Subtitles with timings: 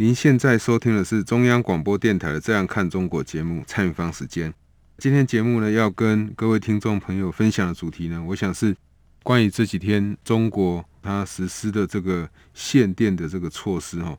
[0.00, 4.50] 您现在收听的是中央广播电台的《这样看中国》节目，蔡明芳时间。
[4.96, 8.74] 今天节目呢，要跟各位听众朋友分享的主题呢，我想是
[9.22, 14.16] 关于这几天中国它实施的这个限电的这个措施哈，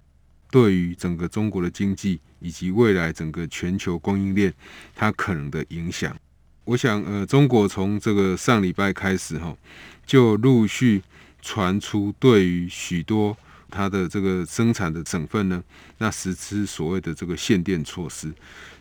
[0.51, 4.53] 对于整个中国的经济以及未来整个全球供应链
[4.93, 6.15] 它可能的影响。
[6.63, 9.57] 我想呃，中国从这个上礼拜开始哈，
[10.05, 11.01] 就陆续。
[11.43, 13.35] 传出对于许多
[13.71, 15.63] 它的这个生产的省份呢，
[15.97, 18.31] 那实施所谓的这个限电措施。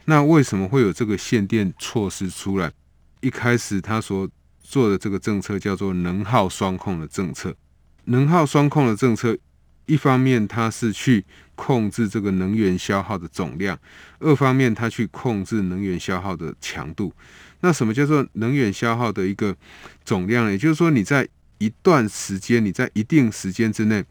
[0.05, 2.70] 那为什么会有这个限电措施出来？
[3.20, 4.28] 一开始他所
[4.62, 7.55] 做的这个政策叫做能耗双控的政策。
[8.06, 9.37] 能耗双控的政策，
[9.87, 13.78] 一方面它是去控制这个能源消耗的总量，
[14.19, 17.12] 二方面它去控制能源消耗的强度。
[17.61, 19.55] 那什么叫做能源消耗的一个
[20.05, 20.50] 总量呢？
[20.50, 21.28] 也就是说你在
[21.59, 24.03] 一段时间，你在一定时间之内，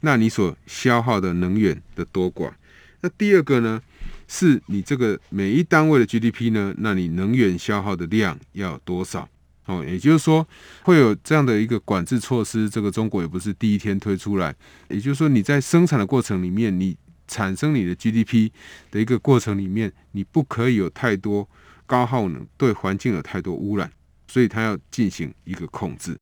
[0.00, 2.52] 那你所消耗的能源的多寡。
[3.00, 3.80] 那第二个呢，
[4.26, 9.28] 是你这个每一单位的 GDP 呢，那你能源消耗的量要多少？
[9.66, 10.46] 哦，也就是说
[10.82, 12.70] 会有这样的一个管制措施。
[12.70, 14.54] 这个中国也不是第一天推出来，
[14.88, 18.50] 也就是说你在生产的过程里面，你产生你的 GDP
[18.90, 21.46] 的一个过程里面，你不可以有太多
[21.84, 23.92] 高耗能，对环境有太多污染，
[24.26, 26.16] 所以它要进行一个控制。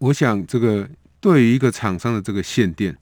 [0.00, 0.86] 我想，这个
[1.24, 2.94] 对于一个厂商的这个限电，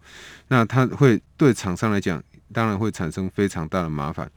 [0.47, 4.31] 那它会对厂商来讲，当然会产生非常大的麻烦，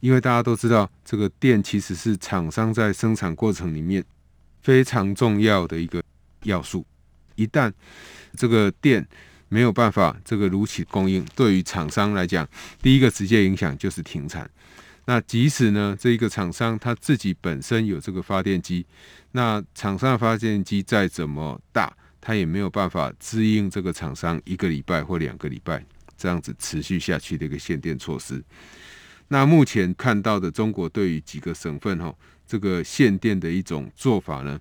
[0.00, 4.04] 因为大家都知道，这个电其实是厂商在生产过程里面
[4.60, 6.02] 非常重要的一个
[6.42, 6.84] 要素。
[7.34, 7.72] 一旦
[8.36, 9.08] 这个电
[9.48, 12.46] 没有办法这个如期供应，对于厂商来讲，
[12.82, 14.50] 第一个直接影响就是停产。
[15.06, 18.84] 那即使呢，这一个厂商他自己本身有这个发电机，
[19.30, 21.90] 那厂商的发电机再怎么大，
[22.22, 25.84] 他也没有办法支应这个厂商一个礼拜或两个礼拜
[26.16, 28.42] 这样子持续下去的一个限电措施。
[29.28, 32.14] 那目前看到的中国对于几个省份哈，
[32.46, 34.58] 这个限电的一种做法呢，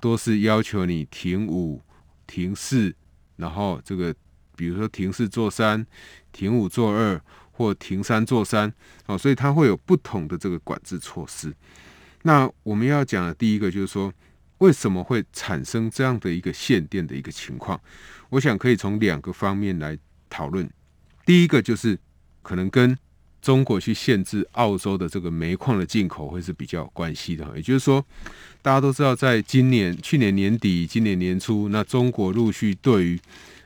[0.00, 1.80] 都是要求你停五、
[2.26, 2.92] 停四，
[3.36, 4.12] 然后这个
[4.56, 5.86] 比如说停四做三，
[6.32, 7.20] 停五做二。
[7.56, 8.74] 或停三做三，
[9.06, 11.54] 哦，所以它会有不同的这个管制措施。
[12.22, 14.12] 那我们要讲的第一个就是说，
[14.64, 17.78] 为什么会产生这样的一个限电的一个情况？
[18.30, 19.98] 我想可以从两个方面来
[20.30, 20.66] 讨论。
[21.26, 21.98] 第一个就是
[22.42, 22.96] 可能跟
[23.42, 27.46] 中国去限制澳洲的这个煤矿的进口会是比较有关系的。
[27.54, 28.02] 也就是说，
[28.62, 33.20] 大家都知道，在今年、去年年底、今年年初，那中国陆续对于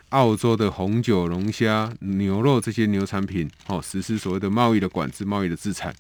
[0.09, 5.95] 澳洲的红酒、龙虾、牛肉这些牛产品，哦，实施所谓的贸易的管制、贸易的制裁。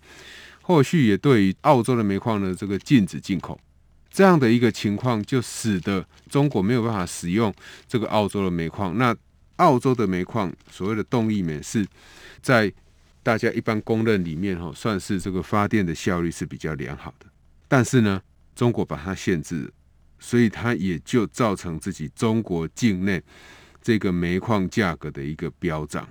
[0.61, 3.59] 后续也对于澳洲的煤矿呢，这个禁止进口。
[4.19, 7.55] 这样的一个情况，就使得中国没有办法使用
[7.87, 8.99] 这个澳洲的煤矿。
[8.99, 9.17] 那
[9.59, 11.87] 澳洲的煤矿，所谓的动力煤，是
[12.43, 12.73] 在
[13.23, 17.27] 大家一般公认里面，哈，算是这个发电的效率是比较良好的。
[17.69, 18.21] 但是呢，
[18.57, 19.73] 中国把它限制，
[20.19, 23.23] 所以它也就造成自己中国境内。
[23.81, 26.09] 这个煤矿价格的一个飙涨，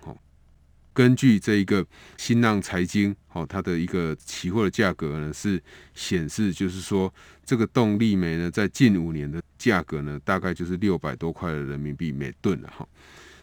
[0.98, 1.86] 根据这一个
[2.18, 5.62] 新浪财经哦，它的一个期货的价格呢是
[5.94, 7.14] 显示，就是说
[7.46, 12.84] 这个动力煤呢，在近五年的价格呢，大概就是六百多块的人民币每吨了哈。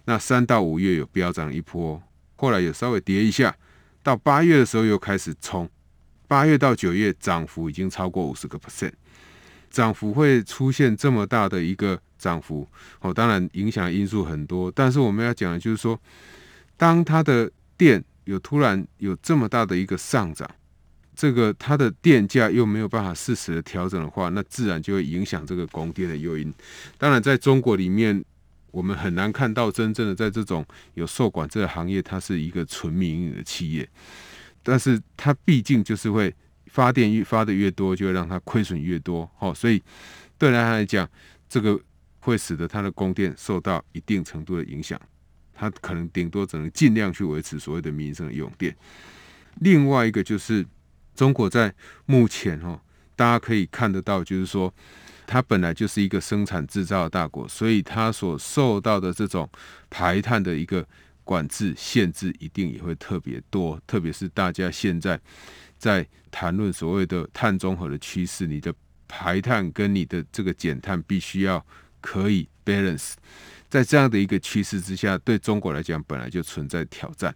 [0.06, 2.02] 那三到五月有飙涨一波，
[2.34, 3.56] 后来有稍微跌一下，
[4.02, 5.70] 到八月的时候又开始冲，
[6.26, 8.94] 八月到九月涨幅已经超过五十个 percent，
[9.70, 12.00] 涨幅会出现这么大的一个。
[12.16, 12.66] 涨幅
[13.00, 16.00] 哦，当然影响因素很多，但是我们要讲的就是说，
[16.76, 20.48] 当它的电有突然有这么大的一个上涨，
[21.14, 26.52] 这个它的电价又没有办法适时的调整的话，那自然就会影响这个供电的诱因。
[26.98, 28.24] 当然，在中国里面，
[28.70, 33.88] 我们很难看到真正的在这种有受管制的行业，它是一个纯民营的企业，
[34.62, 36.34] 但是它毕竟就是会
[36.66, 39.30] 发电越发的越多，就会让它亏损越多。
[39.38, 39.82] 哦，所以
[40.36, 41.08] 对他来讲，
[41.48, 41.80] 这个。
[42.24, 44.98] 会使得它的供电受到一定程度的影响，
[45.54, 48.76] 它可能顶多只能尽量去维持所谓的民生的用电。
[49.60, 50.66] 另外一个就是
[51.14, 51.72] 中国在
[52.06, 52.80] 目前哦，
[53.14, 54.74] 大家可以看得到，就是说
[55.26, 59.48] 它本来就是一个生产制造的大国，所以它所受到的这种
[59.88, 60.86] 排碳的一个
[61.22, 65.18] 管制限制一定也会特别多，特别是大家现在
[65.78, 68.74] 在谈论所谓的碳中和的趋势，你的
[69.06, 71.64] 排碳跟你的这个减碳必须要
[72.00, 73.12] 可以 balance。
[73.74, 77.34] 在这样的一个趋势之下，对中国来讲本来就存在挑战，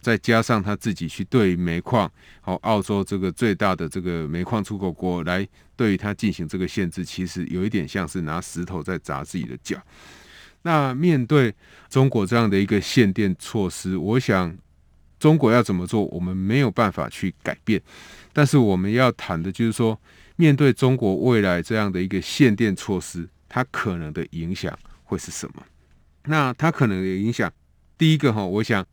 [0.00, 2.10] 再加上他自己去对煤矿，
[2.40, 5.46] 好，澳洲这个最大的这个煤矿出口国来
[5.76, 9.80] 对于它进行这个限制，其实有一点像是拿石头在砸自己的脚。
[10.62, 11.54] 那面对
[11.88, 14.58] 中国这样的一个限电措施，我想
[15.20, 17.80] 中国要怎么做，我们没有办法去改变。
[18.32, 19.96] 但是我们要谈的就是说，
[20.34, 25.62] 面对中国未来这样的一个限电措施，它可能的影响会是什么？
[26.26, 27.52] 那它可能的影响，
[27.96, 28.84] 第一个哈，我想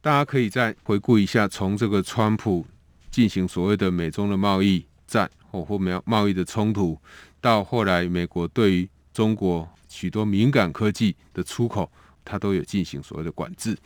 [0.00, 2.66] 大家可以再回顾一下，从这个川普
[3.10, 6.98] 进行所谓的美中的贸易战或或贸贸易的冲突，
[7.40, 11.90] 到后来美国对于中国许多敏感科技的出口，
[12.24, 13.76] 它都有进行所谓的管制。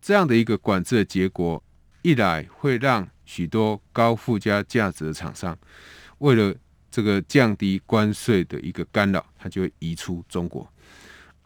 [0.00, 1.62] 这样的一个管制的结果，
[2.02, 5.56] 一来会让许多高附加价值的厂商，
[6.18, 6.54] 为了
[6.90, 10.68] 这个降低关税的一个干扰，它就会移出中国。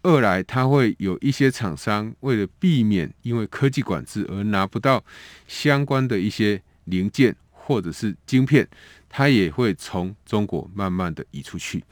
[0.04, 5.02] 二来，它会有一些厂商为了避免因为科技管制而拿不到
[5.48, 8.68] 相关的一些零件或者是晶片，
[9.08, 11.82] 它也会从中国慢慢的移出去。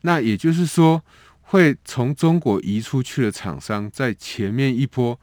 [0.00, 1.00] 那也就是说，
[1.42, 5.18] 会从中国移出去的厂商，在前面一波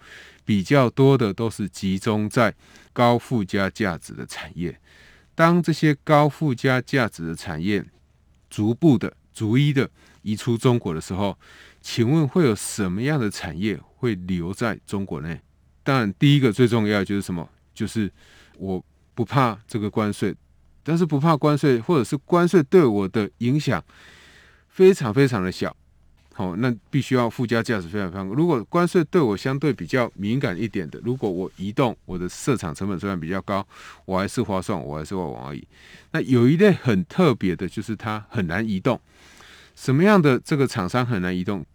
[0.46, 2.56] 比较多的都是集中在
[2.94, 4.80] 高附加价值的产业。
[5.36, 7.84] 当这些高附加价值的产业
[8.50, 9.90] 逐步的、逐一的
[10.22, 11.38] 移出中国的时候，
[11.82, 15.42] 请问会有什么样的产业会留在中国内？
[15.84, 17.48] 当然，第一个最重要就是什么？
[17.74, 18.12] 就是
[18.58, 18.84] 我
[19.16, 20.36] 不怕这个关税，
[20.84, 23.84] 但是不怕关税，或者是关税对我的影响
[24.70, 25.76] 非常非常的小。
[26.34, 28.26] 好，那必须要附加价值非常非常。
[28.28, 33.68] 如果关税对我相对比较敏感一点的，如果我移动我的设厂成本虽然比较高，
[34.06, 35.68] 我还是划算，我还是会往而已。
[36.12, 39.00] 那有一类很特别的，就是它很难移动。
[39.82, 41.66] 什么样的这个厂商很难移动？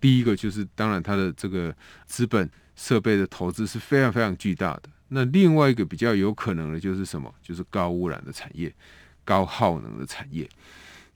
[0.00, 1.74] 第一个就是，当然它的这个
[2.06, 4.82] 资本设备的投资是非常非常巨大的。
[5.08, 7.34] 那另外一个比较有可能的就是什么？
[7.42, 8.72] 就是高污染的产业、
[9.24, 10.48] 高耗能的产业。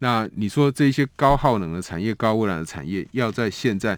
[0.00, 3.96] 那你说这些高耗能的产业、高污染的产业，要在现在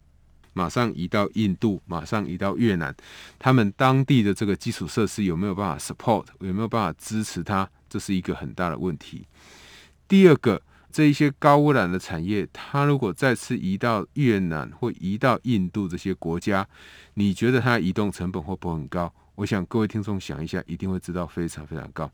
[0.53, 2.95] 马上移到印度、马上移到越南，
[3.39, 6.27] 他们当地的这个基础设施有没有办法 support？
[6.41, 7.67] 有没有办法支持它？
[7.89, 9.27] 这是一个很大的问题。
[10.07, 10.61] 第二个。
[10.93, 16.69] 这一些高污染的产业，它如果再次移到越南或移到印度这些国家，
[17.15, 19.13] 你觉得它移动成本会不会很高？
[19.35, 22.11] 我想各位听众想一下，一定会知道非常非常高。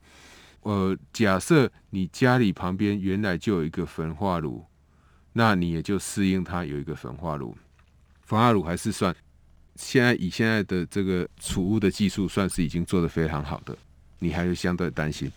[0.62, 4.64] 呃，假设你家里旁边原来就有一个焚化炉，
[5.32, 7.56] 那你也就适应它有一个焚化炉。
[8.22, 9.14] 焚化炉还是算
[9.74, 13.76] 现在以现在的这个储物的技术，算是已经做得非常好的，
[14.20, 15.30] 你还是相对担心。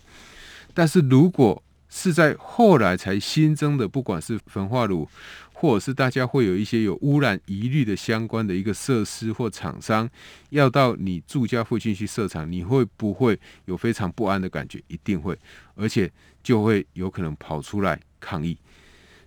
[0.72, 1.62] 但是如果
[1.94, 5.06] 是在后来才新增的，不管是焚化炉，
[5.52, 10.08] 或者是大家会有一些有污染疑虑的相关的一个设施或厂商，
[10.48, 14.82] 要到你住家附近去设厂，你会不会有非常不安的感觉？
[14.88, 15.38] 一定会，
[15.74, 16.10] 而且
[16.42, 18.56] 就会有可能跑出来抗议。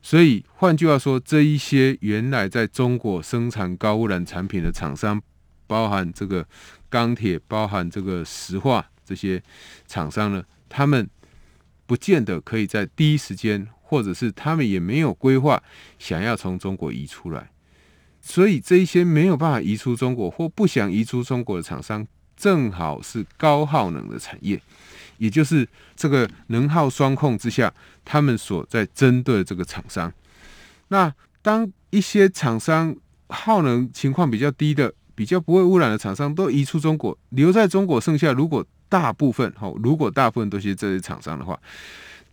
[0.01, 5.21] 所以换句话说，这一些原来在中国生产高污染产品的厂商，
[5.67, 6.43] 包含这个
[6.89, 9.39] 钢铁，包含这个石化这些
[9.85, 11.07] 厂商呢，他们。
[11.85, 15.61] 不见得可以在第一时间，或者是他们也没有规划
[15.99, 17.51] 想要从中国移出来，
[18.21, 24.59] 所以这一些没有办法移出中国或不想移出中国的厂商，正好是高耗能的产业，
[25.19, 27.71] 也就是这个能耗双控之下，
[28.03, 30.11] 他们所在针对的这个厂商。
[30.87, 31.13] 那
[31.43, 32.95] 当一些厂商
[33.29, 38.65] 耗能情况比较低的、比较不会污染的厂商都移出中国，留在中国剩下如果。
[38.89, 41.59] 大部分好，如果大部分都是这些厂商的话，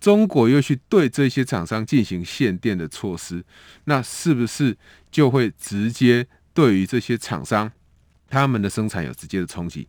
[0.00, 3.44] 中国又去对这些厂商进行限电的措施，
[3.85, 4.76] 那是不是
[5.11, 7.71] 就会直接对于这些厂商
[8.28, 9.88] 他们的生产有直接的冲击？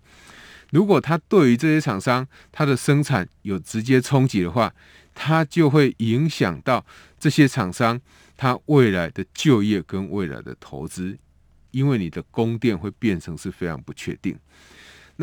[0.71, 4.73] 如果他对于这些厂商他的生产有直接冲击的话，
[5.13, 6.85] 他就会影响到
[7.19, 7.99] 这些厂商
[8.35, 11.17] 他未来的就业跟未来的投资，
[11.71, 14.35] 因为你的供电会变成是非常不确定。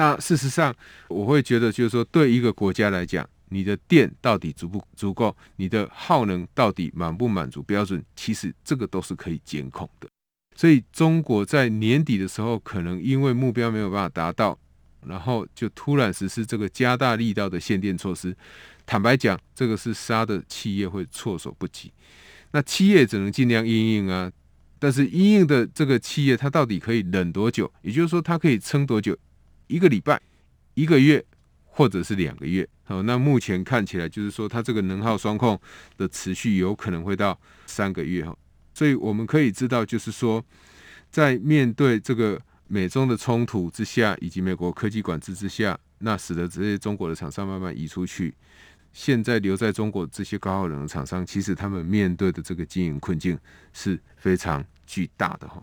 [0.01, 0.75] 那事实上，
[1.09, 10.09] 我会觉得，就是说，对一个国家来讲，你的电到底足不足够，你的耗能到底满不满足标准，其实这个都是可以监控的。
[10.57, 14.59] 所以，中国在年底的时候，可能因为目标没有办法达到，
[15.07, 18.35] 然后就突然实施这个加大力道的限电措施。
[18.87, 21.93] 坦白讲，这个是杀的企业会措手不及。
[22.53, 24.33] 那企业只能尽量应应啊。
[24.79, 27.71] 但是应应的这个企业，它到底可以忍多久？
[27.83, 29.15] 也就是说，它可以撑多久？
[29.71, 30.21] 一个礼拜、
[30.75, 31.25] 一个月，
[31.65, 32.69] 或者是两个月？
[32.83, 35.59] 好，那目前看起来就是说，它这个能耗双控
[35.97, 38.37] 的持续有可能会到三个月哈。
[38.75, 40.45] 所以我们可以知道，就是说，
[41.09, 48.35] 在面对这个美中的冲突之下，以及美国科技管制之下，那使得这些中国的厂商慢慢移出去。
[48.93, 53.39] 现在留在中国这些高耗能的厂商，其实他们面对的这个经营困境
[53.73, 55.63] 是非常巨大的哈。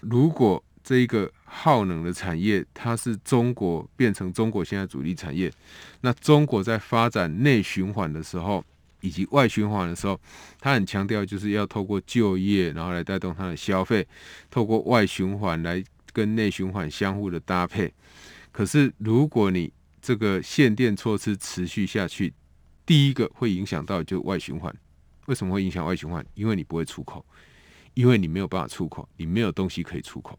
[0.00, 5.52] 如果这一个耗能的产业，它是中国变成中国现在主力产业，
[6.00, 8.64] 那中国在发展内循环的时候，
[9.00, 10.18] 以及外循环的时候，
[10.58, 14.06] 它很强调就是要透过就业，然后来带动它的消费，
[14.50, 15.82] 透过外循环来
[16.12, 17.92] 跟内循环相互的搭配。
[18.50, 19.72] 可是如果你
[20.02, 22.32] 这个限电措施持续下去，
[22.84, 24.74] 第一个会影响到就外循环，
[25.26, 26.24] 为什么会影响外循环？
[26.34, 27.24] 因为你不会出口，
[27.94, 30.38] 因为你没有办法出口，你没有东西可以出口。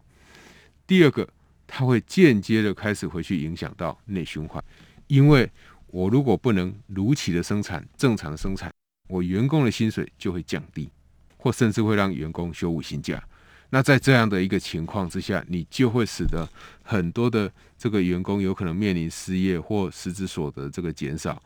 [0.91, 1.25] 第二个，
[1.65, 4.61] 它会间接的开始回去影响到内循环，
[5.07, 5.49] 因为
[5.87, 8.69] 我如果不能如期的生产，正常生产，
[9.07, 10.89] 我员工的薪水就会降低，
[11.37, 13.23] 或甚至会让员工休五薪假。
[13.69, 16.45] 那在这样的一个情况之下，你就会使得
[16.83, 21.41] 很多的这个员工有可能面临失业或实质所得这个减少。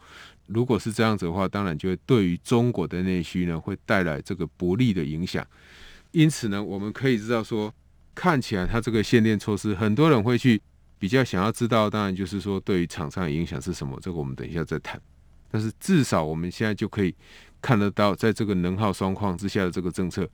[0.47, 5.45] 如果是这样子的话，当然就会对于中国的内需呢，会带来这个不利的影响。
[6.13, 7.71] 因此呢，我们可以知道说，
[8.15, 10.59] 看起来它这个限电措施，很多人会去
[10.97, 14.99] 比较想要知道，当然就是说对于厂商的影响是什么，这个我们等一下再谈。
[15.51, 17.13] 但是至少我们现在就可以
[17.61, 20.27] 看得到，在这个能耗双况之下的这个政策，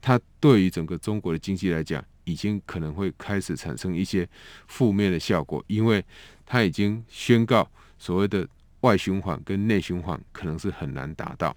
[0.00, 4.28] 它对于整个中国的经济来讲，已经可能会开始产生一些
[4.66, 6.04] 负面的效果，因为
[6.44, 8.48] 它已经宣告所谓的。
[8.82, 11.56] 外循环跟内循环可能是很难达到。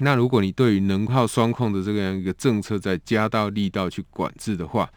[0.00, 4.90] 那如果你对于能耗双控的这样一个政策再加大力道去管制的话，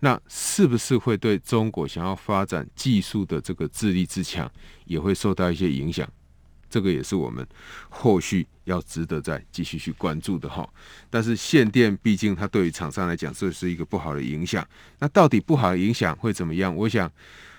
[0.00, 4.50] 那是不是会对中国想要发展技术的这个自立自强
[4.84, 6.08] 也会受到一些影响？
[6.68, 7.46] 这个也是我们
[7.88, 10.68] 后续要值得再继续去关注的哈。
[11.10, 14.66] 但是限电毕竟它对于厂商来讲这是一个不好的影响。
[14.98, 16.74] 那到底不好的影响会怎么样？
[16.74, 17.10] 我想。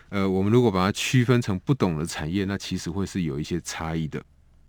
[0.10, 4.24] 呃，我们如果把它区分成不同的产业，那其实会是有一些差异的。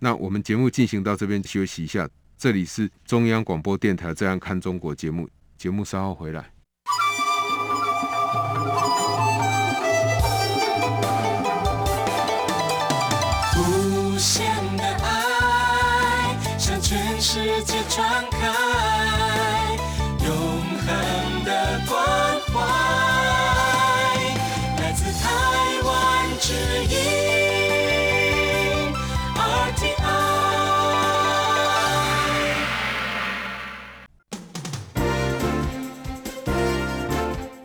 [0.05, 2.07] 那我们节目进行到这边休息一下，
[2.37, 6.54] 这里是中央广播电台《这样看中国》节目，节目稍后回来。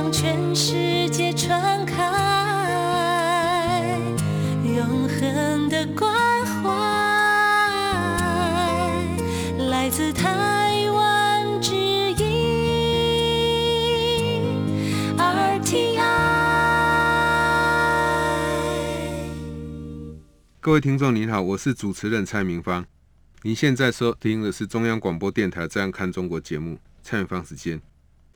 [0.00, 1.94] 向全世界传开
[4.64, 6.10] 永恒的关
[6.46, 6.70] 怀，
[9.68, 12.24] 来自台湾之音
[15.18, 16.00] RTI。
[20.60, 22.86] 各位听众您好，我是主持人蔡明芳，
[23.42, 27.82] 您现在收听的是中央广播电台《这样看中国》节目，蔡明芳时间。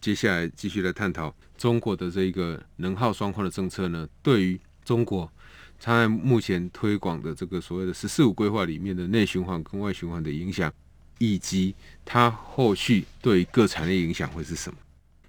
[0.04, 5.32] 接下来继续来探讨中国的这一个能耗双控的政策呢，对于中国
[5.80, 10.70] 它目前推广的这个所谓的“十四五”规划里面的内循环跟外循环的影响，
[11.16, 14.76] 以及它后续对各产业影响会是什么？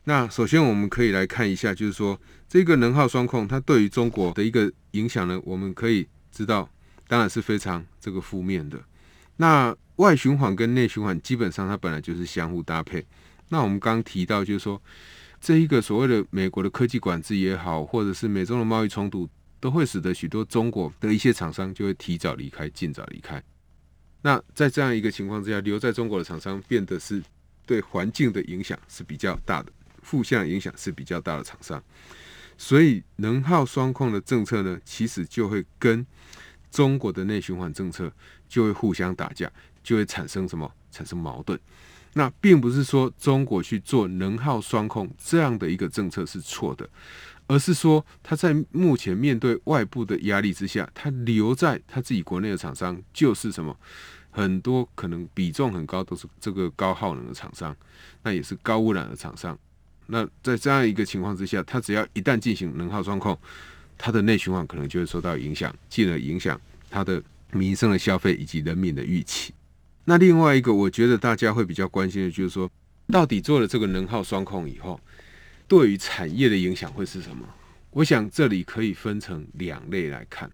[0.03, 6.69] 那首先我们可以来看一下，就是说这个能耗双控它对于中国的一个影响呢，我们可以知道，
[7.07, 8.77] 当然是非常这个负面的。
[9.37, 13.05] 那外循环跟内循环基本上它本来就是相互搭配。
[13.49, 14.81] 那我们刚提到，就是说，
[15.39, 23.41] 这一个所谓的美国的科技管制也好，或者是美中的贸易冲突，都会使得许多中国的一些厂商就会提早离开、尽早离开。
[24.21, 27.21] 那在这样一个情况之下，留在中国的厂商变得是
[27.65, 29.71] 对环境的影响是比较大的，
[30.01, 31.83] 负向影响是比较大的厂商。
[32.57, 36.03] 所以能耗双控的政策呢，其实就会跟
[36.71, 38.11] 中国的内循环政策
[38.49, 39.51] 就会互相打架，
[39.83, 40.71] 就会产生什么？
[40.89, 41.59] 产生矛盾。
[42.17, 46.89] 那并不是说中国去做能耗双控这样的一个政策是错的，
[47.45, 53.77] 而是说他在目前面对外部的压力之下，他留在他自己国内的厂商就是什么，
[54.31, 57.75] 很多可能比重很高都是这个高耗能的厂商，
[58.23, 59.57] 那也是高污染的厂商。
[60.07, 63.37] 那在这样一个情况之下，他只要一旦进行能耗双控，
[63.97, 66.57] 他的内循环可能就会受到影响，进而影响
[66.89, 69.53] 他的民生的消费以及人民的预期。
[70.07, 72.69] 那另外一个，我觉得大家会比较关心的，就是说，
[73.07, 75.01] 到底做了这个能耗双控以后，
[75.67, 77.43] 对于产业的影响会是什么？
[77.89, 80.47] 我想这里可以分成两类来看。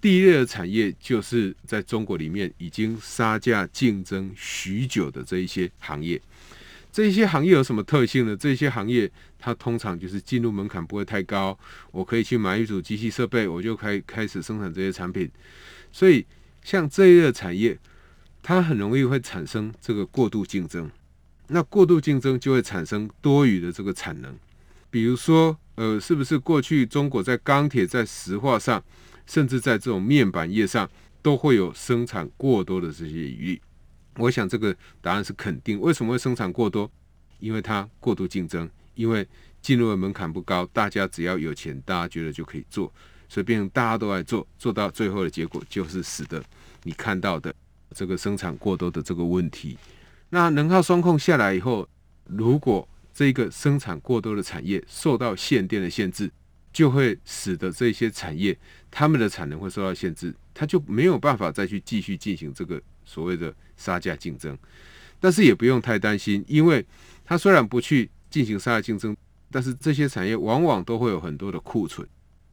[0.00, 6.20] 第一类的产业，就是在中国里面已经杀价竞争许久的这一些行业。
[6.92, 8.36] 这一些行业有什么特性呢？
[8.36, 11.58] 这些行业它通常就是进入门槛不会太高，
[11.90, 15.28] 我可以去买一组机器设备，我就开开始生产这些产品。
[15.90, 16.24] 所以
[16.62, 17.76] 像这一类产业。
[18.48, 20.88] 它很容易会产生这个过度竞争，
[21.48, 24.32] 那过度竞争就会产生多余的这个产能。
[24.88, 28.80] 比如说，呃，是不是过去中国在钢铁、在石化上，
[29.26, 30.88] 甚至在这种面板业上，
[31.20, 33.60] 都会有生产过多的这些余力？
[34.14, 35.80] 我想这个答案是肯定。
[35.80, 36.88] 为什么会生产过多？
[37.40, 39.26] 因为它过度竞争，因为
[39.60, 42.92] 进入的门槛不高，大家只要有钱，大家觉得就可以做，
[43.28, 46.40] 所以变成大家都来做，做到最后的结果就是使得
[46.84, 47.52] 你看到的。
[47.96, 49.78] 这个生产过多的这个问题，
[50.28, 51.88] 那能耗双控下来以后，
[52.26, 56.30] 如果这个生产过多的产业受到限电的限制，
[56.74, 58.54] 就会使得这些产业
[58.90, 64.54] 他们的产能会受到限制，它就没有办法再去继续进行这个所谓的杀价竞争。
[65.18, 66.84] 但是也不用太担心，因为
[67.24, 69.16] 它虽然不去进行杀价竞争，
[69.50, 72.06] 但是这些产业往往都会有很多的库存，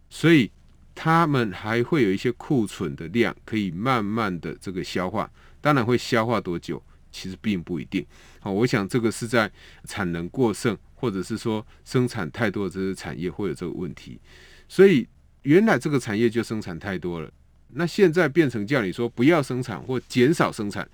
[0.09, 0.49] 所以。
[0.95, 5.29] 他们还会有一些库存的量可以慢慢的这个消化，
[5.59, 8.05] 当然会消化多久，其实并不一定。
[8.39, 9.51] 好，我想这个是在
[9.85, 14.19] 产能过剩或者是说生产太多的这些产业会有这个问题。
[14.67, 15.07] 所以
[15.41, 17.31] 原来这个产业就生产太多了，
[17.69, 20.87] 那现在变成叫你说不要生产或减少生产，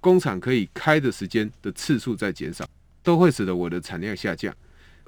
[0.00, 2.68] 工厂可以开的时间的次数在减少，
[3.02, 4.54] 都会使得我的产量下降。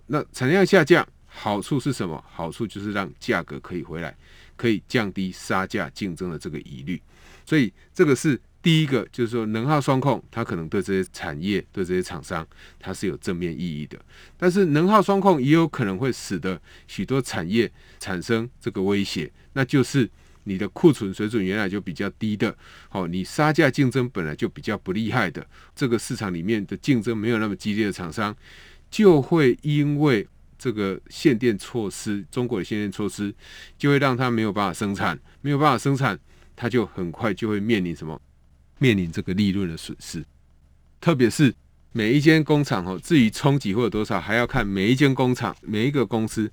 [0.07, 1.07] 那产量下降。
[1.37, 2.23] 好处是什么？
[2.31, 4.17] 好处就是让价格可以回来，
[4.57, 7.01] 可以降低杀价竞争的这个疑虑。
[7.45, 12.47] 所以这个是第一个，就是说能耗双控，它可能对这些产业、对这些厂商，
[12.79, 13.99] 它是有正面意义的。
[14.39, 20.09] 但是能耗双控也有可能会使得许多产业产生这个威胁，那就是
[20.45, 22.57] 你的库存水准原来就比较低的，
[22.89, 28.35] 好，你杀价竞争本来就比较不厉害的，这个市场里面的竞争没有那么激烈的厂商，
[28.91, 30.27] 就会因为
[30.65, 33.35] 这个限电措施，中国的限电措施
[33.77, 36.19] 就会让它没有办法生产，没有办法生产，
[36.57, 38.19] 它就很快就会面临什么？
[38.79, 40.25] 面临这个利润的损失。
[41.03, 41.55] 特别是
[41.93, 46.51] 每一间工厂哦，至于冲击会有多少，还要看每一间工厂、每一个公司，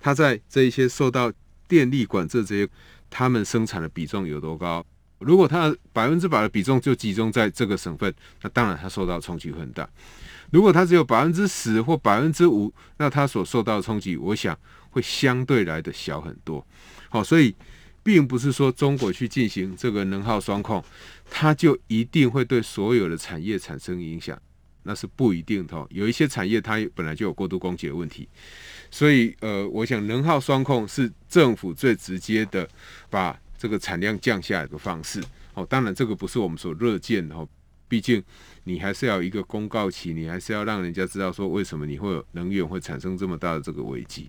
[0.00, 1.32] 它在这一些受到
[1.68, 2.68] 电力管制这些，
[3.08, 4.84] 他们生产的比重有多高。
[5.22, 9.88] 如果它百分之百的比重就集中在这个省份，那当然它受到冲击很大。
[10.50, 14.58] 如果它只有百分之十或百分之五，那它所受到的冲击，我想
[14.90, 16.64] 会相对来的小很多。
[17.08, 17.54] 好，所以
[18.02, 20.84] 并不是说中国去进行这个能耗双控，
[21.30, 24.38] 它就一定会对所有的产业产生影响，
[24.82, 25.86] 那是不一定的。
[25.88, 28.28] 有一些产业它本来就有过度供给的问题，
[28.90, 32.68] 所以呃，我想能耗双控是政府最直接的
[33.08, 35.22] 把这个产量降下来的方式。
[35.54, 37.48] 哦，当然这个不是我们所乐见的哦，
[37.86, 38.20] 毕竟
[38.64, 44.28] 你还是要有一个公告期，你还是要让人家知道说为什么你会有能源会产生这么大的这个危机。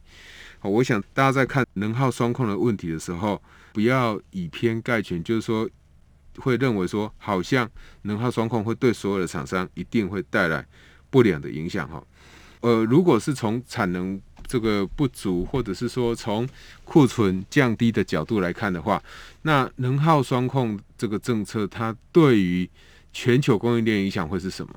[0.60, 3.42] 好，我想大家在看能耗双控的问题的时候，
[3.72, 5.68] 不要以偏概全，就是说
[6.38, 7.68] 会认为说好像
[8.04, 10.64] 能耗双控会对所有的厂商一定会带来
[11.10, 12.06] 不良的影响哈。
[12.60, 14.22] 呃，如果是从产能
[14.54, 16.48] 这个不足，或者是说从
[16.84, 19.02] 库存降低的角度来看的话，
[19.42, 22.70] 那能耗双控这个政策，它对于
[23.12, 24.72] 全球供应链影响会是什么？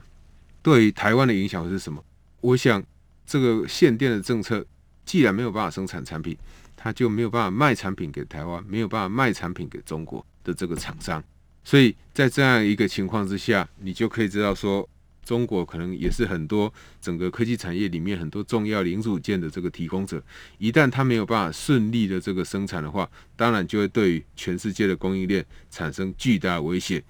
[0.63, 2.03] 对于台湾的影响会是什么？
[2.41, 2.83] 我想，
[3.27, 4.65] 这个限电的政策，
[5.05, 6.35] 既然没有办法生产产品，
[6.75, 11.23] 它就没有办法卖产品给台湾，没有办法卖产品给中国的这个厂商。
[11.63, 14.89] 所以在这样一个情况之下，你就可以知道说。
[15.27, 20.23] 中国可能也是很多整个科技产业里面很多重要零组件的这个提供者，
[20.57, 27.03] 一旦它没有办法顺利的这个生产的话，当然就会对于全世界的供应链产生巨大的威胁。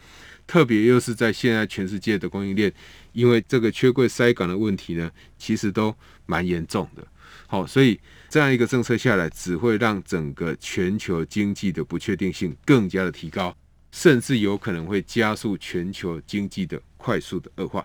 [0.47, 2.73] 特别又是在现在全世界的供应链，
[3.13, 7.07] 因为这个缺柜塞港的问题呢，其实都蛮严重的。
[7.49, 7.99] 好，所以
[8.29, 13.57] 这样一个政策下来，只会让整个全球经济的不确定性更加的提高，
[13.91, 17.85] 甚至有可能会加速全球经济的快速的恶化。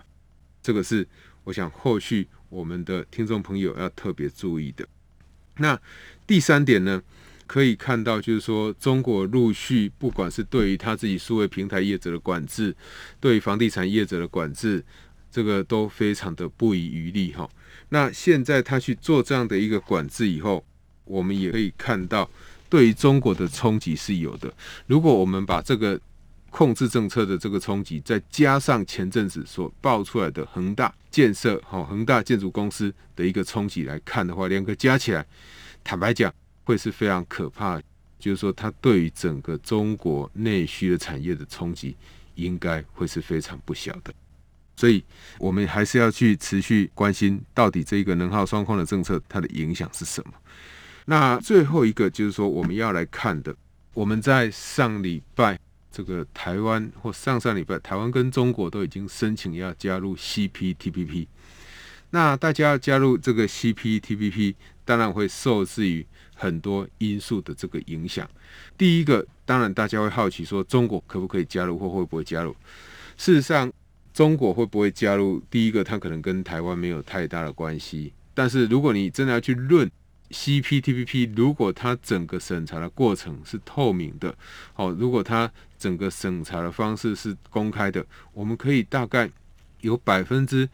[0.62, 1.06] 这个是
[1.44, 4.86] 我想后续我们的听众朋友要特别注意的。
[5.56, 5.78] 那
[6.26, 7.02] 第三点呢，
[7.46, 12.74] 可以看到就是说，中国陆续不管是对于他自己数位平台业者的管制，
[13.20, 14.82] 对于房地产业者的管制，
[15.30, 17.48] 这个都非常的不遗余力哈。
[17.90, 20.64] 那现在他去做这样的一个管制以后，
[21.04, 22.30] 我们也可以看到
[22.70, 24.52] 对于中国的冲击是有的。
[24.86, 26.00] 如果我们把这个
[26.52, 35.26] 控制政策的这个冲击，再加上前阵子所爆出来的恒大建设、好恒大建筑公司的一个冲击来看的话，两个加起来，
[35.82, 36.32] 坦白讲
[36.64, 37.80] 会是非常可怕。
[38.18, 41.96] 就是说，它对于整个中国内需的产业的冲击，
[42.36, 44.14] 应该会是非常不小的。
[44.76, 45.02] 所以，
[45.38, 50.34] 我们还是要去持续关心，到底这个能耗双控的政策它的影响是什么。
[51.06, 53.56] 那最后一个就是说，我们要来看的，
[53.92, 55.58] 我们在上礼拜。
[55.92, 61.26] 这个台湾或上上礼拜，台湾跟中国都已经申请要加入 CPTPP。
[62.10, 68.28] 那大家要加入这个 CPTPP，当然会受制于很多因素的这个影响。
[68.76, 72.54] 第一个，当然大家会好奇说，中国可不可以加入或会不会加入？
[73.16, 73.72] 事实上，
[74.12, 75.42] 中国会不会加入？
[75.50, 78.12] 第一个，它可能跟台湾没有太大的关系。
[78.34, 79.90] 但是如果你真的要去论
[80.32, 84.34] ，CPTPP 如果它整个审查的过程是透明的，
[84.72, 89.30] 好，如果它整个审查的方式是公开的，我们可以大概
[89.80, 90.68] 有百分之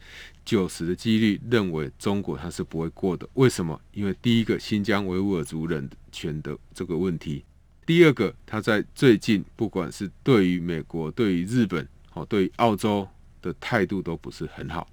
[0.45, 3.27] 九十的几率认为中国它是不会过的。
[3.33, 3.79] 为什么？
[3.91, 7.43] 因为第一个新疆维吾尔族人权的这个问题，
[7.85, 13.07] 第二个它在最近不管是对于美国、对于日本、好对于澳洲
[13.41, 14.87] 的态度都不是很好。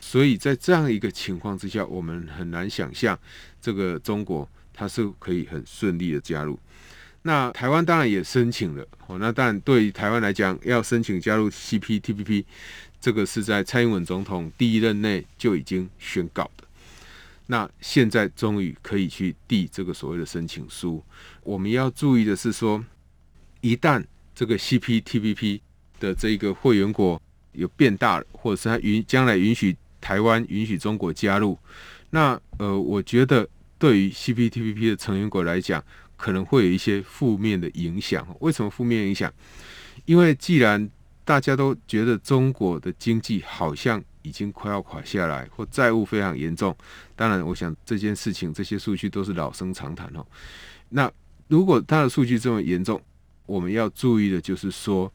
[0.00, 3.18] 所以在这样一个情况之下，我们很难想象
[3.60, 6.58] 这个中国它是可以很顺利的加入。
[7.22, 12.44] 那台湾当然也申请了，哦，那当然对于台湾来讲，要申请加入 CPTPP，
[12.98, 16.64] 这个是在蔡英文总统第一任内就已经宣告的。
[17.48, 21.04] 那现在终于可以去递这个所谓的申请书。
[21.42, 22.82] 我们要注意的是说，
[23.60, 24.02] 一旦
[24.34, 25.60] 这个 CPTPP
[25.98, 27.20] 的这个会员国
[27.52, 29.76] 有变大，或者是它允将来允许。
[30.02, 31.58] 台湾允许中国加入，
[32.08, 33.46] 那呃，我觉得
[33.78, 35.84] 对于 CPTPP 的成员国来讲，
[36.16, 38.26] 可能会有一些负面的影响。
[38.40, 39.30] 为什么负面影响？
[40.06, 40.88] 因为既然
[41.22, 46.74] 大家都觉得中国的经济好像已经快要垮下来，或债务非常严重，
[47.14, 50.26] 当然，我想这件事情这些数据都是老生常谈哦。
[50.88, 51.12] 那
[51.48, 52.98] 如果它的数据这么严重，
[53.44, 55.12] 我们要注意的就是说，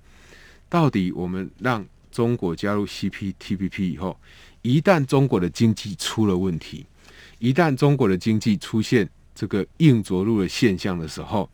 [0.70, 1.84] 到底我们让
[2.16, 4.18] 中国加入 CPTPP 以后，
[4.62, 6.86] 一旦中国的经济出了问题，
[7.40, 11.50] 一旦中国的经济出现这个硬着陆的现象的时候，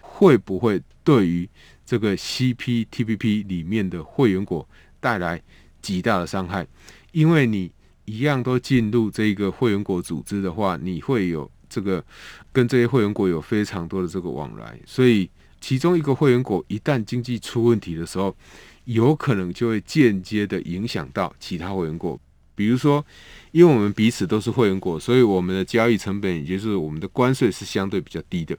[0.00, 1.48] 会不会对于
[1.84, 4.64] 这个 CPTPP 里面的会员国
[5.00, 5.42] 带来
[5.82, 6.64] 极大的伤害？
[7.10, 7.72] 因为你
[8.04, 12.04] 一样都进入这个会员国组织的话，你会有这个
[12.52, 15.28] 跟这些会员国有非常多的这个往来，所以
[15.60, 18.36] 其中一个会员国一旦经济出问题的时候，
[18.84, 22.18] 有可能就会间接的影响到其他会员国。
[22.56, 23.04] 比如说，
[23.50, 28.56] 因为我们彼此都是会员国，所以我们的交易成本，也就是我们的关税是相对比较低的，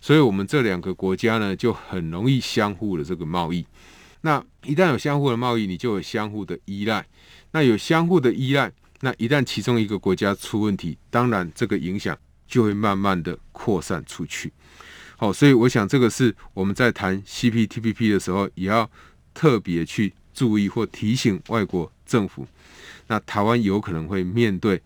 [0.00, 3.66] 所以我们这两个国家呢，就很容易相互的这个贸易。
[4.22, 7.06] 那一旦有相互的贸易，你就有相互的依赖。
[7.52, 12.16] 那有相互的依赖，那一旦其中一个国家出问题，当然这个影响
[12.46, 14.52] 就会慢慢的扩散出去。
[15.18, 18.90] 好，所以我想这个是我们在谈 CPTPP 的时候，也要
[19.38, 22.44] 特别去注意或提醒外国政府。
[23.06, 24.82] 那台湾有可能会面对，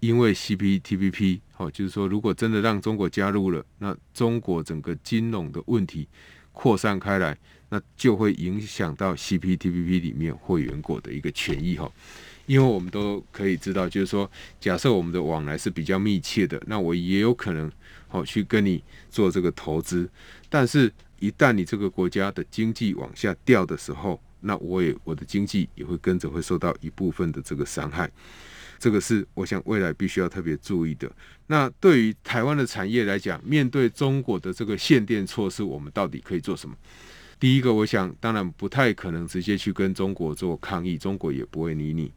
[0.00, 6.08] 因为 CPTPP，好，就是说，如果真的让中国加入了，那中国整个金融的问题
[6.50, 7.38] 扩散开来，
[7.68, 11.88] 那就会影响到 CPTPP 里面会员国的一个权益哈。
[12.46, 14.28] 因为我们都可以知道，就是说，
[14.60, 17.70] 假设我们的往来是比较密切的，那我也有可能
[18.08, 20.10] 好去跟你做这个投资，
[20.50, 28.10] 但是，一旦你这个国家的经济往下掉的时候，那我也我的经济也会跟着会受到一部分的这个伤害，
[28.76, 31.08] 这个是我想未来必须要特别注意的。
[31.46, 36.74] 那对于台湾的产业来讲，面对中国的这个限电措施，我们到底可以做什么？
[37.38, 42.12] 第一个，我想当然不太可能直接去跟中国做抗议，中国也不会理你。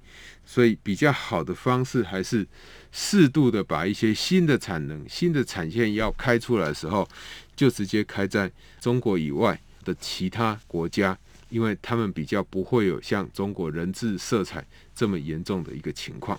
[0.46, 2.48] 所以比较好的方式还是
[2.91, 7.08] 适度的把一些新的产能、新的产线要开出来的时候，
[7.56, 11.18] 就直接开在中国以外的其他国家。
[11.50, 14.65] 因为他们比较不会有像中国人质色彩
[14.96, 16.38] 这么严重的一个情况。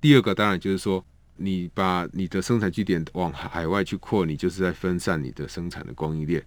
[0.00, 1.04] 第二个当然就是说，
[1.36, 6.42] 你把你的生产据点往海外去扩，你就是在分散你的生产的供应链。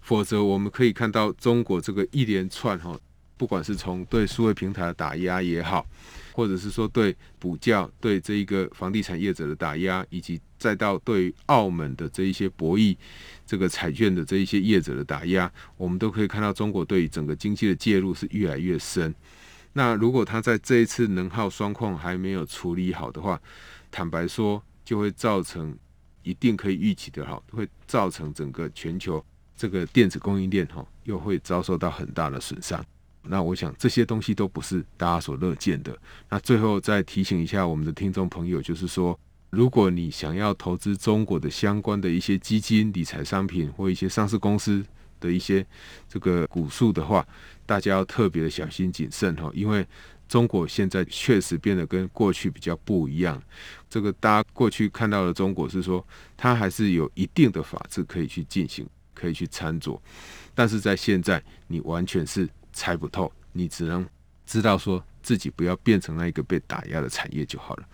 [0.00, 2.98] 否则，我们可以看到中国这个一连串哈，
[3.36, 5.86] 不管是从对数位平台的打压也好，
[6.32, 12.96] 或者是说对补教、对这一个房地产业者的打压，以及再到对澳门的这一些博弈。
[13.46, 19.14] 这个彩券的这一些业者的打压，我们都可以看到中国对于整个经济的介入是越来越深。
[19.72, 23.40] 那如果他在这一次能耗双控还没有处理好的话，
[23.90, 25.76] 坦白说，就会造成
[26.22, 29.24] 一定可以预期的哈，会造成整个全球
[29.56, 32.84] 这个电子供应链哈，又会遭受到很大的损伤。
[33.28, 35.96] 那我想这些东西都不是大家所乐见的。
[36.28, 39.18] 那最后再提醒一下我们的听众朋友，就是说。
[39.50, 44.84] 如果你想要投资中国的相关的一些基金、理财商品或一些上市公司
[45.20, 45.64] 的一些
[46.08, 47.26] 这个股数的话，
[47.64, 49.86] 大家要特别的小心谨慎哈，因为
[50.28, 53.40] 中国现在确实变得跟过去比较不一样。
[53.88, 56.04] 这个大家过去看到的中国是说，
[56.36, 59.98] 它还是有一定的法治可以去进行，可以去参酌，
[60.56, 64.06] 但是在现在你完全是猜不透，你只能
[64.44, 67.88] 知道说自己不要变成那一个被打压的产业就好了。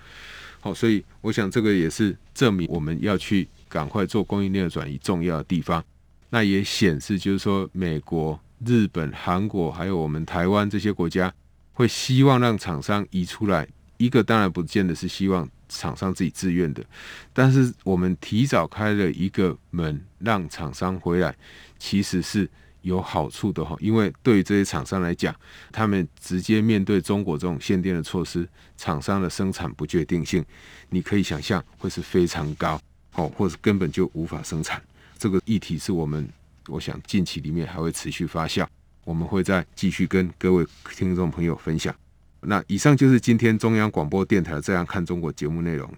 [0.61, 5.83] 好，所以我想这个也是证明我们要去赶快做供应链的转移重要的地方。
[6.31, 11.33] 那也显示就是说，美国、日本、韩国还有我们台湾这些国家
[11.73, 13.67] 会希望让厂商移出来。
[13.99, 16.85] 一个当然不见得是希望厂商自己自愿的，
[17.33, 21.35] 但是我们提早开了一个门，让厂商回来，
[21.79, 22.51] 其实是。
[22.83, 25.35] 有好处的哈，因为对于这些厂商来讲，
[25.73, 30.45] 他们直接面对中国这种限电的措施，厂商的生产不确定性，
[30.91, 32.81] 你可以想象会是非常高，
[33.15, 34.83] 哦，或者根本就无法生产。
[35.19, 36.29] 这个议题是我们，
[36.67, 38.67] 我想近期里面还会持续发酵，
[39.05, 41.95] 我们会再继续跟各位听众朋友分享。
[42.41, 45.89] 那以上就是今天中央广播电台《这样看中国》节目内容。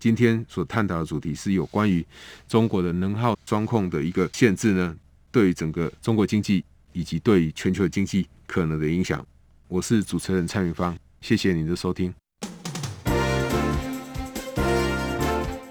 [0.00, 2.04] 今天所探讨的主题是有关于
[2.48, 4.96] 中国的能耗双控的一个限制呢。
[5.32, 9.26] 对于整个中国经济以及对于全球经济可能的影响，
[9.66, 12.14] 我是主持人蔡明芳，谢谢您的收听。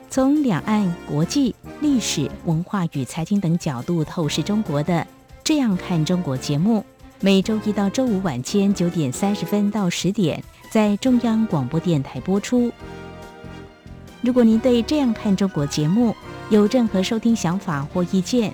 [0.10, 4.94] 从两岸、国际、历史文化与财经等角度透视中国的
[5.44, 6.84] 《这样看中国》节目，
[7.22, 12.72] 每周一到周五晚间九点三十分到十点在中央广播电台播出。
[14.22, 16.16] 如果您对《这样看中国》节目
[16.50, 18.54] 有任何收听想法或意见，